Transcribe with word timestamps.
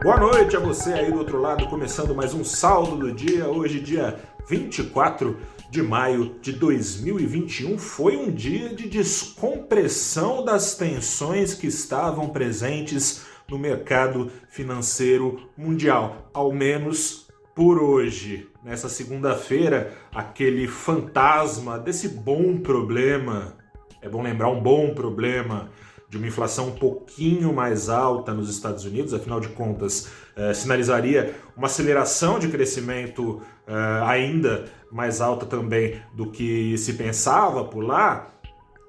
Boa 0.00 0.16
noite 0.16 0.56
a 0.56 0.60
você 0.60 0.92
aí 0.92 1.10
do 1.10 1.18
outro 1.18 1.40
lado, 1.40 1.66
começando 1.66 2.14
mais 2.14 2.32
um 2.32 2.44
saldo 2.44 2.96
do 2.96 3.12
dia. 3.12 3.48
Hoje, 3.48 3.80
dia 3.80 4.16
24 4.48 5.36
de 5.68 5.82
maio 5.82 6.36
de 6.40 6.52
2021, 6.52 7.76
foi 7.76 8.16
um 8.16 8.30
dia 8.30 8.68
de 8.68 8.88
descompressão 8.88 10.44
das 10.44 10.76
tensões 10.76 11.52
que 11.52 11.66
estavam 11.66 12.28
presentes 12.28 13.26
no 13.50 13.58
mercado 13.58 14.30
financeiro 14.48 15.48
mundial, 15.56 16.30
ao 16.32 16.52
menos 16.52 17.26
por 17.52 17.82
hoje. 17.82 18.48
Nessa 18.62 18.88
segunda-feira, 18.88 19.94
aquele 20.14 20.68
fantasma 20.68 21.76
desse 21.76 22.08
bom 22.08 22.56
problema, 22.58 23.56
é 24.00 24.08
bom 24.08 24.22
lembrar 24.22 24.48
um 24.48 24.60
bom 24.60 24.94
problema 24.94 25.68
de 26.08 26.16
uma 26.16 26.26
inflação 26.26 26.68
um 26.68 26.74
pouquinho 26.74 27.52
mais 27.52 27.88
alta 27.88 28.32
nos 28.32 28.48
Estados 28.48 28.84
Unidos, 28.84 29.12
afinal 29.12 29.40
de 29.40 29.48
contas, 29.48 30.08
eh, 30.34 30.54
sinalizaria 30.54 31.34
uma 31.56 31.66
aceleração 31.66 32.38
de 32.38 32.48
crescimento 32.48 33.42
eh, 33.66 34.02
ainda 34.06 34.64
mais 34.90 35.20
alta 35.20 35.44
também 35.44 36.00
do 36.14 36.30
que 36.30 36.76
se 36.78 36.94
pensava 36.94 37.64
por 37.64 37.84
lá. 37.84 38.28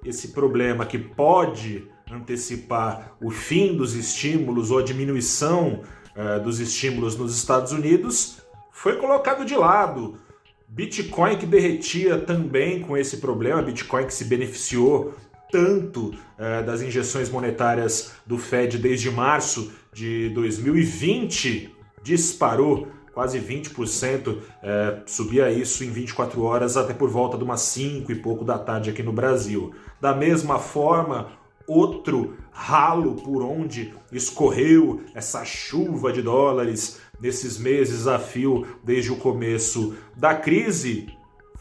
Esse 0.06 0.30
problema 0.30 0.86
que 0.86 0.98
pode 0.98 1.86
antecipar 2.10 3.18
o 3.22 3.30
fim 3.30 3.76
dos 3.76 3.94
estímulos 3.96 4.72
ou 4.72 4.80
a 4.80 4.84
diminuição 4.84 5.82
eh, 6.16 6.40
dos 6.40 6.60
estímulos 6.60 7.18
nos 7.18 7.36
Estados 7.36 7.74
Unidos 7.74 8.38
foi 8.72 8.96
colocado 8.96 9.44
de 9.44 9.56
lado. 9.56 10.18
Bitcoin 10.70 11.36
que 11.36 11.46
derretia 11.46 12.18
também 12.18 12.80
com 12.80 12.96
esse 12.96 13.18
problema, 13.18 13.62
Bitcoin 13.62 14.06
que 14.06 14.14
se 14.14 14.24
beneficiou 14.24 15.16
tanto 15.52 16.14
é, 16.38 16.64
das 16.64 16.82
injeções 16.82 17.30
monetárias 17.30 18.14
do 18.26 18.38
Fed 18.38 18.78
desde 18.78 19.10
março 19.10 19.72
de 19.94 20.30
2020, 20.30 21.76
disparou 22.04 22.88
quase 23.14 23.40
20%, 23.40 24.38
é, 24.64 25.00
subia 25.06 25.52
isso 25.52 25.84
em 25.84 25.90
24 25.90 26.42
horas 26.44 26.78
até 26.78 26.94
por 26.94 27.10
volta 27.10 27.38
de 27.38 27.44
umas 27.44 27.62
5 27.62 28.12
e 28.12 28.16
pouco 28.16 28.46
da 28.46 28.58
tarde 28.58 28.90
aqui 28.90 29.04
no 29.04 29.12
Brasil. 29.12 29.74
Da 30.00 30.14
mesma 30.16 30.60
forma, 30.60 31.28
outro 31.68 32.38
ralo 32.52 33.16
por 33.16 33.44
onde 33.44 33.94
escorreu 34.12 35.02
essa 35.14 35.44
chuva 35.44 36.14
de 36.14 36.22
dólares 36.22 37.00
nesses 37.20 37.58
meses 37.58 38.08
a 38.08 38.18
fio 38.18 38.66
desde 38.84 39.12
o 39.12 39.18
começo 39.18 39.96
da 40.16 40.34
crise 40.34 41.19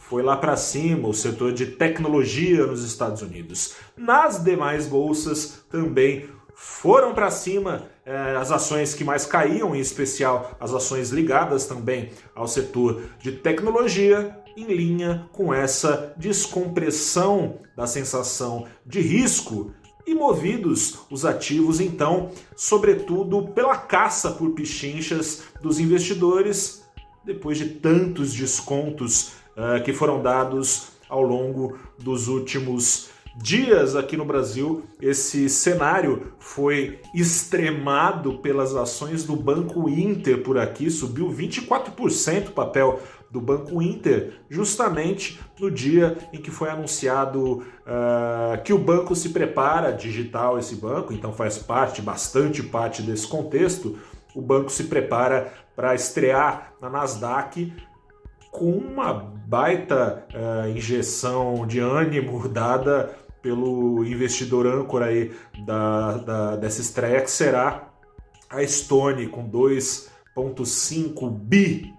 foi 0.08 0.22
lá 0.22 0.38
para 0.38 0.56
cima, 0.56 1.06
o 1.06 1.12
setor 1.12 1.52
de 1.52 1.66
tecnologia 1.66 2.66
nos 2.66 2.82
Estados 2.82 3.20
Unidos. 3.20 3.74
Nas 3.94 4.42
demais 4.42 4.86
bolsas 4.86 5.62
também 5.70 6.30
foram 6.54 7.12
para 7.12 7.30
cima 7.30 7.90
eh, 8.06 8.34
as 8.40 8.50
ações 8.50 8.94
que 8.94 9.04
mais 9.04 9.26
caíam, 9.26 9.76
em 9.76 9.80
especial 9.80 10.56
as 10.58 10.72
ações 10.72 11.10
ligadas 11.10 11.66
também 11.66 12.10
ao 12.34 12.48
setor 12.48 13.02
de 13.20 13.32
tecnologia, 13.32 14.34
em 14.56 14.64
linha 14.64 15.28
com 15.30 15.52
essa 15.52 16.14
descompressão 16.16 17.58
da 17.76 17.86
sensação 17.86 18.66
de 18.86 19.02
risco 19.02 19.74
e 20.06 20.14
movidos 20.14 21.00
os 21.10 21.26
ativos, 21.26 21.80
então, 21.80 22.30
sobretudo 22.56 23.48
pela 23.48 23.76
caça 23.76 24.30
por 24.30 24.52
pichinchas 24.52 25.42
dos 25.60 25.78
investidores, 25.78 26.82
depois 27.26 27.58
de 27.58 27.66
tantos 27.66 28.32
descontos 28.32 29.36
uh, 29.58 29.82
que 29.82 29.92
foram 29.92 30.22
dados 30.22 30.92
ao 31.08 31.22
longo 31.22 31.76
dos 31.98 32.28
últimos 32.28 33.10
dias 33.36 33.96
aqui 33.96 34.16
no 34.16 34.24
Brasil. 34.24 34.82
Esse 35.00 35.48
cenário 35.48 36.32
foi 36.38 37.00
extremado 37.14 38.38
pelas 38.38 38.74
ações 38.74 39.24
do 39.24 39.36
Banco 39.36 39.88
Inter 39.88 40.42
por 40.42 40.58
aqui, 40.58 40.90
subiu 40.90 41.28
24% 41.28 42.48
o 42.48 42.52
papel 42.52 43.00
do 43.30 43.40
Banco 43.40 43.82
Inter, 43.82 44.40
justamente 44.48 45.38
no 45.60 45.70
dia 45.70 46.16
em 46.32 46.38
que 46.38 46.50
foi 46.50 46.70
anunciado 46.70 47.58
uh, 47.58 48.62
que 48.64 48.72
o 48.72 48.78
banco 48.78 49.14
se 49.14 49.28
prepara, 49.30 49.92
digital 49.92 50.58
esse 50.58 50.76
banco, 50.76 51.12
então 51.12 51.32
faz 51.32 51.58
parte, 51.58 52.00
bastante 52.00 52.62
parte 52.62 53.02
desse 53.02 53.26
contexto. 53.26 53.98
O 54.34 54.40
banco 54.40 54.70
se 54.70 54.84
prepara 54.84 55.52
para 55.76 55.94
estrear 55.94 56.72
na 56.80 56.88
Nasdaq 56.88 57.72
com 58.50 58.72
uma 58.72 59.37
baita 59.48 60.26
uh, 60.34 60.68
injeção 60.68 61.66
de 61.66 61.80
ânimo 61.80 62.46
dada 62.52 63.16
pelo 63.40 64.04
investidor 64.04 64.66
âncora 64.66 65.06
aí 65.06 65.34
da, 65.64 66.18
da, 66.18 66.56
dessa 66.56 66.82
estreia, 66.82 67.22
que 67.22 67.30
será 67.30 67.88
a 68.50 68.66
Stone, 68.66 69.28
com 69.28 69.48
2,5 69.48 71.30
bi 71.30 71.94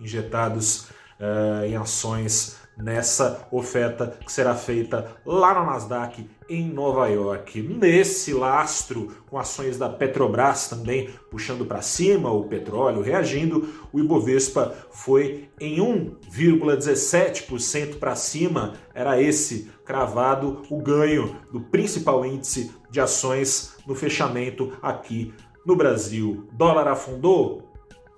injetados 0.00 0.88
uh, 1.20 1.64
em 1.64 1.76
ações 1.76 2.56
nessa 2.76 3.48
oferta 3.50 4.18
que 4.24 4.30
será 4.32 4.54
feita 4.54 5.16
lá 5.24 5.54
na 5.54 5.64
Nasdaq 5.64 6.28
em 6.48 6.70
Nova 6.70 7.08
York. 7.08 7.60
Nesse 7.62 8.32
lastro, 8.32 9.12
com 9.28 9.36
ações 9.38 9.76
da 9.78 9.88
Petrobras 9.88 10.68
também 10.68 11.08
puxando 11.30 11.64
para 11.64 11.80
cima 11.82 12.32
o 12.32 12.44
petróleo 12.44 13.02
reagindo, 13.02 13.68
o 13.92 14.00
Ibovespa 14.00 14.74
foi 14.90 15.48
em 15.60 15.78
1,17% 15.78 17.98
para 17.98 18.14
cima. 18.14 18.74
Era 18.94 19.20
esse 19.20 19.68
cravado 19.84 20.62
o 20.70 20.80
ganho 20.80 21.36
do 21.52 21.60
principal 21.60 22.24
índice 22.24 22.72
de 22.90 23.00
ações 23.00 23.76
no 23.86 23.94
fechamento 23.94 24.72
aqui 24.82 25.34
no 25.64 25.76
Brasil. 25.76 26.48
Dólar 26.52 26.88
afundou? 26.88 27.70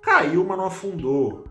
Caiu, 0.03 0.44
mas 0.44 0.59
não 0.59 0.66
afundou. 0.66 1.44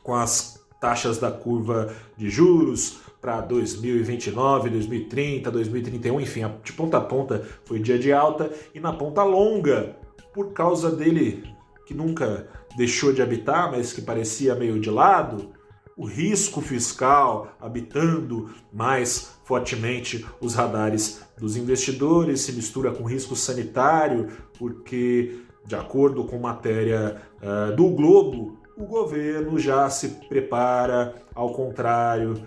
com 0.03 0.15
as 0.15 0.62
taxas 0.83 1.17
da 1.17 1.31
curva 1.31 1.95
de 2.17 2.29
juros, 2.29 3.01
para 3.21 3.41
2029, 3.41 4.69
2030, 4.69 5.49
2031, 5.49 6.21
enfim, 6.21 6.41
de 6.65 6.73
ponta 6.73 6.99
a 6.99 7.01
ponta 7.01 7.47
foi 7.65 7.79
dia 7.79 7.97
de 7.97 8.13
alta 8.13 8.51
e 8.75 8.81
na 8.81 8.93
ponta 8.93 9.23
longa, 9.23 9.97
por 10.35 10.53
causa 10.53 10.91
dele 10.91 11.45
que 11.87 11.95
nunca 11.95 12.49
deixou 12.77 13.13
de 13.13 13.23
habitar, 13.23 13.71
mas 13.71 13.93
que 13.93 14.03
parecia 14.03 14.57
meio 14.57 14.81
de 14.81 14.91
lado, 14.91 15.53
o 15.97 16.05
risco 16.05 16.61
fiscal 16.61 17.55
habitando 17.61 18.51
mais 18.73 19.37
fortemente 19.45 20.27
os 20.41 20.57
radares 20.57 21.23
dos 21.39 21.57
investidores, 21.57 22.41
se 22.41 22.53
mistura 22.53 22.91
com 22.91 23.05
risco 23.05 23.37
sanitário, 23.37 24.29
porque 24.59 25.39
De 25.65 25.77
acordo 25.77 26.25
com 26.25 26.41
matéria 26.41 27.23
uh, 27.41 27.77
do 27.77 27.89
Globo, 27.91 28.59
o 28.83 28.87
governo 28.87 29.59
já 29.59 29.89
se 29.89 30.09
prepara, 30.29 31.15
ao 31.35 31.53
contrário, 31.53 32.43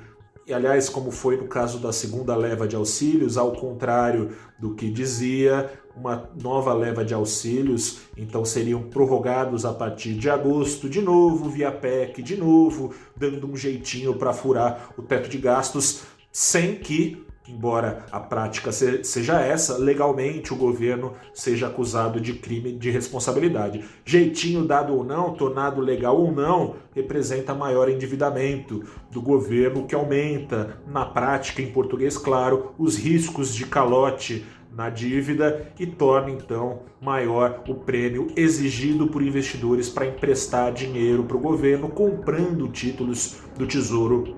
e 0.45 0.53
aliás, 0.53 0.89
como 0.89 1.09
foi 1.09 1.37
no 1.37 1.47
caso 1.47 1.79
da 1.79 1.91
segunda 1.91 2.35
leva 2.35 2.67
de 2.67 2.75
auxílios, 2.75 3.37
ao 3.37 3.53
contrário 3.53 4.31
do 4.59 4.75
que 4.75 4.91
dizia, 4.91 5.71
uma 5.95 6.29
nova 6.39 6.73
leva 6.73 7.03
de 7.03 7.13
auxílios, 7.13 8.01
então 8.15 8.43
seriam 8.45 8.83
prorrogados 8.83 9.65
a 9.65 9.73
partir 9.73 10.13
de 10.13 10.29
agosto, 10.29 10.89
de 10.89 11.01
novo, 11.01 11.49
via 11.49 11.71
PEC, 11.71 12.21
de 12.21 12.37
novo, 12.37 12.93
dando 13.15 13.49
um 13.49 13.55
jeitinho 13.55 14.13
para 14.15 14.33
furar 14.33 14.89
o 14.97 15.01
teto 15.01 15.29
de 15.29 15.37
gastos, 15.37 16.03
sem 16.31 16.75
que 16.75 17.24
embora 17.47 18.05
a 18.11 18.19
prática 18.19 18.71
seja 18.71 19.39
essa, 19.39 19.77
legalmente 19.77 20.53
o 20.53 20.57
governo 20.57 21.13
seja 21.33 21.67
acusado 21.67 22.19
de 22.19 22.33
crime 22.33 22.71
de 22.71 22.89
responsabilidade. 22.89 23.83
Jeitinho 24.03 24.65
dado 24.65 24.93
ou 24.93 25.03
não, 25.03 25.33
tornado 25.33 25.81
legal 25.81 26.19
ou 26.19 26.31
não, 26.31 26.75
representa 26.93 27.53
maior 27.53 27.89
endividamento 27.89 28.83
do 29.11 29.21
governo, 29.21 29.85
que 29.85 29.95
aumenta, 29.95 30.81
na 30.87 31.05
prática, 31.05 31.61
em 31.61 31.71
português 31.71 32.17
claro, 32.17 32.73
os 32.77 32.97
riscos 32.97 33.53
de 33.53 33.65
calote 33.65 34.45
na 34.75 34.89
dívida 34.89 35.71
e 35.79 35.85
torna 35.85 36.31
então 36.31 36.81
maior 36.99 37.63
o 37.67 37.75
prêmio 37.75 38.27
exigido 38.35 39.07
por 39.07 39.21
investidores 39.21 39.89
para 39.89 40.07
emprestar 40.07 40.73
dinheiro 40.73 41.23
para 41.23 41.37
o 41.37 41.39
governo 41.39 41.87
comprando 41.87 42.67
títulos 42.67 43.37
do 43.57 43.65
Tesouro 43.65 44.35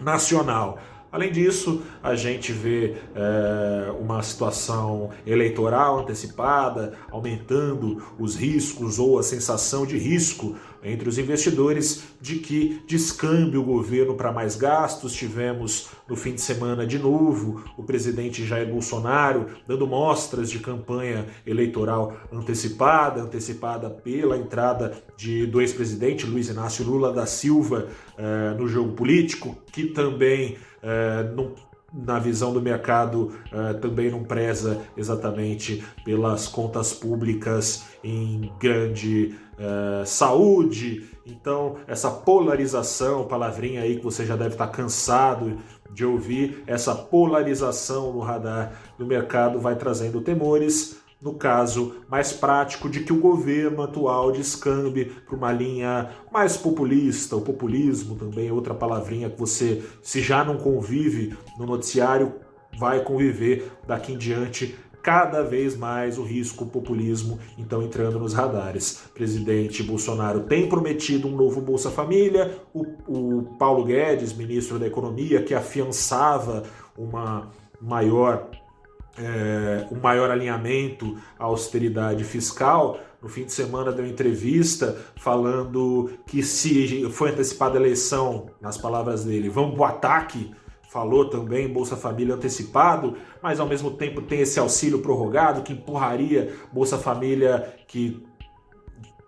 Nacional. 0.00 0.78
Além 1.14 1.30
disso, 1.30 1.80
a 2.02 2.16
gente 2.16 2.50
vê 2.50 2.96
é, 3.14 3.92
uma 4.00 4.20
situação 4.20 5.10
eleitoral 5.24 6.00
antecipada, 6.00 6.94
aumentando 7.08 8.02
os 8.18 8.34
riscos 8.34 8.98
ou 8.98 9.16
a 9.16 9.22
sensação 9.22 9.86
de 9.86 9.96
risco 9.96 10.56
entre 10.84 11.08
os 11.08 11.18
investidores 11.18 12.04
de 12.20 12.36
que 12.36 12.82
descambe 12.86 13.56
o 13.56 13.62
governo 13.62 14.14
para 14.14 14.30
mais 14.30 14.56
gastos. 14.56 15.14
Tivemos 15.14 15.88
no 16.08 16.14
fim 16.14 16.34
de 16.34 16.40
semana 16.40 16.86
de 16.86 16.98
novo 16.98 17.64
o 17.76 17.82
presidente 17.82 18.44
Jair 18.44 18.70
Bolsonaro 18.70 19.46
dando 19.66 19.86
mostras 19.86 20.50
de 20.50 20.58
campanha 20.58 21.26
eleitoral 21.46 22.16
antecipada, 22.32 23.22
antecipada 23.22 23.88
pela 23.88 24.36
entrada 24.36 24.92
de 25.16 25.46
do 25.46 25.60
ex-presidente 25.60 26.26
Luiz 26.26 26.48
Inácio 26.48 26.84
Lula 26.84 27.12
da 27.12 27.26
Silva 27.26 27.88
é, 28.18 28.54
no 28.58 28.68
jogo 28.68 28.92
político, 28.92 29.56
que 29.72 29.86
também 29.86 30.56
é, 30.82 31.32
não, 31.34 31.54
na 31.94 32.18
visão 32.18 32.52
do 32.52 32.60
mercado, 32.60 33.32
é, 33.52 33.74
também 33.74 34.10
não 34.10 34.24
preza 34.24 34.82
exatamente 34.96 35.84
pelas 36.04 36.48
contas 36.48 36.92
públicas 36.92 37.84
em 38.02 38.52
grande 38.58 39.36
é, 39.56 40.04
saúde. 40.04 41.08
Então, 41.24 41.76
essa 41.86 42.10
polarização, 42.10 43.28
palavrinha 43.28 43.82
aí 43.82 43.96
que 43.96 44.04
você 44.04 44.26
já 44.26 44.34
deve 44.34 44.54
estar 44.54 44.66
cansado 44.66 45.56
de 45.92 46.04
ouvir, 46.04 46.64
essa 46.66 46.94
polarização 46.94 48.12
no 48.12 48.18
radar 48.18 48.72
do 48.98 49.06
mercado 49.06 49.60
vai 49.60 49.76
trazendo 49.76 50.20
temores 50.20 51.03
no 51.24 51.32
caso 51.32 51.96
mais 52.06 52.34
prático 52.34 52.86
de 52.86 53.00
que 53.00 53.12
o 53.12 53.18
governo 53.18 53.82
atual 53.82 54.30
descambe 54.30 55.06
para 55.06 55.34
uma 55.34 55.50
linha 55.50 56.10
mais 56.30 56.54
populista, 56.54 57.34
o 57.34 57.40
populismo 57.40 58.14
também 58.14 58.48
é 58.48 58.52
outra 58.52 58.74
palavrinha 58.74 59.30
que 59.30 59.38
você, 59.40 59.82
se 60.02 60.20
já 60.20 60.44
não 60.44 60.58
convive 60.58 61.34
no 61.58 61.64
noticiário, 61.64 62.34
vai 62.78 63.02
conviver 63.02 63.72
daqui 63.86 64.12
em 64.12 64.18
diante 64.18 64.76
cada 65.02 65.42
vez 65.42 65.76
mais 65.76 66.18
o 66.18 66.22
risco 66.22 66.66
populismo 66.66 67.38
então 67.58 67.82
entrando 67.82 68.18
nos 68.18 68.34
radares. 68.34 69.04
O 69.06 69.14
presidente 69.14 69.82
Bolsonaro 69.82 70.40
tem 70.40 70.68
prometido 70.68 71.26
um 71.26 71.36
novo 71.36 71.60
Bolsa 71.60 71.90
Família, 71.90 72.58
o, 72.74 72.84
o 73.06 73.42
Paulo 73.58 73.84
Guedes, 73.84 74.34
ministro 74.34 74.78
da 74.78 74.86
Economia, 74.86 75.42
que 75.42 75.54
afiançava 75.54 76.64
uma 76.98 77.50
maior 77.80 78.48
é, 79.18 79.86
maior 80.02 80.30
alinhamento 80.30 81.16
à 81.38 81.44
austeridade 81.44 82.24
fiscal. 82.24 82.98
No 83.22 83.28
fim 83.28 83.44
de 83.44 83.52
semana 83.52 83.90
deu 83.90 84.06
entrevista 84.06 84.96
falando 85.16 86.10
que 86.26 86.42
se 86.42 87.08
foi 87.10 87.30
antecipada 87.30 87.78
a 87.78 87.80
eleição, 87.80 88.50
nas 88.60 88.76
palavras 88.76 89.24
dele, 89.24 89.48
vamos 89.48 89.74
para 89.74 89.80
o 89.80 89.84
ataque. 89.84 90.50
Falou 90.90 91.28
também 91.28 91.66
Bolsa 91.66 91.96
Família 91.96 92.34
antecipado, 92.34 93.16
mas 93.42 93.58
ao 93.58 93.66
mesmo 93.66 93.90
tempo 93.90 94.22
tem 94.22 94.40
esse 94.40 94.60
auxílio 94.60 95.00
prorrogado 95.00 95.62
que 95.62 95.72
empurraria 95.72 96.54
Bolsa 96.72 96.96
Família 96.98 97.74
que 97.88 98.24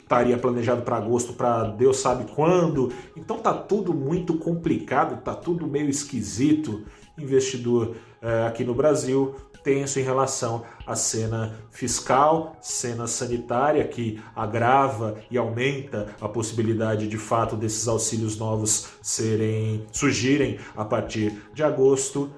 estaria 0.07 0.39
planejado 0.39 0.83
para 0.83 0.97
agosto 0.97 1.33
para 1.33 1.65
Deus 1.65 1.97
sabe 1.97 2.31
quando. 2.33 2.93
Então 3.17 3.39
tá 3.39 3.53
tudo 3.53 3.93
muito 3.93 4.39
complicado, 4.39 5.21
tá 5.23 5.35
tudo 5.35 5.67
meio 5.67 5.89
esquisito. 5.89 6.85
Investidor 7.19 7.97
é, 8.21 8.47
aqui 8.47 8.65
no 8.65 8.75
Brasil 8.75 9.35
tenso 9.67 9.99
em 9.99 10.05
relação 10.05 10.63
à 10.87 10.95
cena 10.95 11.59
fiscal, 11.73 12.57
cena 12.61 13.09
sanitária, 13.09 13.85
que 13.89 14.23
agrava 14.33 15.17
e 15.29 15.37
aumenta 15.37 16.15
a 16.21 16.29
possibilidade 16.29 17.09
de 17.09 17.19
fato 17.19 17.57
desses 17.57 17.89
auxílios 17.89 18.39
novos 18.39 18.91
serem 19.03 19.85
surgirem 19.91 20.61
a 20.77 20.85
partir 20.85 21.51
de 21.53 21.65
agosto. 21.65 22.31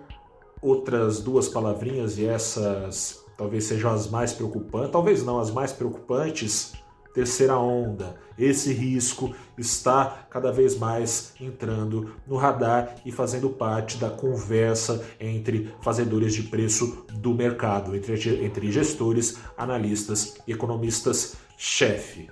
Outras 0.63 1.21
duas 1.21 1.51
palavrinhas, 1.51 2.17
e 2.17 2.25
essas 2.25 3.23
talvez 3.37 3.65
sejam 3.65 3.93
as 3.93 4.09
mais 4.09 4.33
preocupantes, 4.33 4.91
talvez 4.91 5.23
não 5.23 5.39
as 5.39 5.51
mais 5.51 5.71
preocupantes, 5.71 6.73
terceira 7.19 7.59
onda. 7.59 8.15
Esse 8.39 8.73
risco 8.73 9.35
está 9.59 10.29
cada 10.31 10.53
vez 10.53 10.79
mais 10.79 11.33
entrando 11.41 12.15
no 12.25 12.37
radar 12.37 12.95
e 13.05 13.11
fazendo 13.11 13.51
parte 13.51 13.97
da 13.97 14.09
conversa 14.09 15.05
entre 15.19 15.75
fazedores 15.83 16.33
de 16.33 16.45
preço 16.45 17.05
do 17.15 17.35
mercado, 17.35 17.97
entre, 17.97 18.71
gestores, 18.71 19.37
analistas 19.57 20.37
e 20.47 20.53
economistas-chefe. 20.53 22.31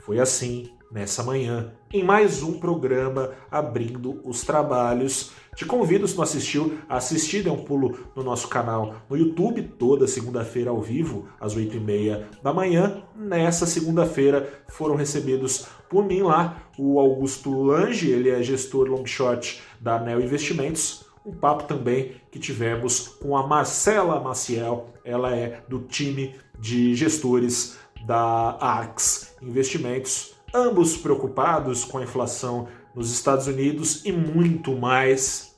Foi 0.00 0.18
assim 0.18 0.72
nessa 0.90 1.22
manhã, 1.22 1.72
em 1.92 2.02
mais 2.02 2.42
um 2.42 2.58
programa 2.58 3.30
abrindo 3.50 4.20
os 4.24 4.42
trabalhos. 4.42 5.32
Te 5.54 5.64
convido, 5.64 6.06
se 6.06 6.16
não 6.16 6.22
assistiu, 6.22 6.78
a 6.88 6.96
assistir, 6.96 7.42
dê 7.42 7.50
um 7.50 7.64
pulo 7.64 7.98
no 8.14 8.22
nosso 8.22 8.48
canal 8.48 8.94
no 9.08 9.16
YouTube, 9.16 9.62
toda 9.78 10.06
segunda-feira 10.06 10.70
ao 10.70 10.80
vivo, 10.80 11.28
às 11.40 11.56
8h30 11.56 12.24
da 12.42 12.52
manhã. 12.52 13.02
Nessa 13.14 13.66
segunda-feira 13.66 14.64
foram 14.68 14.94
recebidos 14.94 15.66
por 15.88 16.04
mim 16.04 16.22
lá 16.22 16.62
o 16.78 16.98
Augusto 16.98 17.62
Lange, 17.62 18.10
ele 18.10 18.30
é 18.30 18.42
gestor 18.42 18.88
long 18.88 19.04
short 19.04 19.60
da 19.80 19.98
Neo 19.98 20.20
Investimentos. 20.20 21.04
Um 21.26 21.32
papo 21.32 21.64
também 21.64 22.14
que 22.30 22.38
tivemos 22.38 23.08
com 23.08 23.36
a 23.36 23.46
Marcela 23.46 24.18
Maciel, 24.20 24.88
ela 25.04 25.36
é 25.36 25.62
do 25.68 25.80
time 25.80 26.34
de 26.58 26.94
gestores 26.94 27.78
da 28.06 28.56
ARX 28.60 29.34
Investimentos 29.42 30.39
ambos 30.54 30.96
preocupados 30.96 31.84
com 31.84 31.98
a 31.98 32.02
inflação 32.02 32.68
nos 32.94 33.10
Estados 33.12 33.46
Unidos 33.46 34.04
e 34.04 34.12
muito 34.12 34.76
mais 34.76 35.56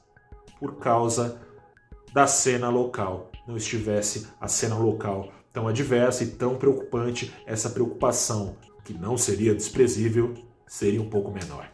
por 0.58 0.76
causa 0.76 1.40
da 2.12 2.26
cena 2.26 2.68
local. 2.68 3.30
Não 3.46 3.56
estivesse 3.56 4.28
a 4.40 4.49
cena 4.49 4.76
local 4.76 5.32
tão 5.52 5.68
adversa 5.68 6.25
e 6.25 6.28
tão 6.28 6.56
preocupante, 6.56 7.32
essa 7.46 7.68
preocupação, 7.68 8.56
que 8.84 8.94
não 8.94 9.16
seria 9.16 9.54
desprezível, 9.54 10.34
seria 10.66 11.00
um 11.00 11.11
pouco 11.11 11.30
menor. 11.30 11.68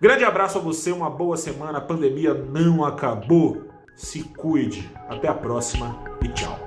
Grande 0.00 0.24
abraço 0.24 0.58
a 0.58 0.60
você, 0.60 0.92
uma 0.92 1.08
boa 1.08 1.36
semana. 1.36 1.78
A 1.78 1.80
pandemia 1.80 2.34
não 2.34 2.84
acabou. 2.84 3.64
Se 3.96 4.22
cuide. 4.22 4.90
Até 5.08 5.26
a 5.26 5.34
próxima 5.34 6.04
e 6.22 6.28
tchau. 6.28 6.65